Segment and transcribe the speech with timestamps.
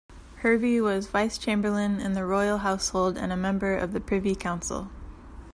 [0.37, 4.89] Hervey was vice-chamberlain in the royal household and a member of the Privy Council.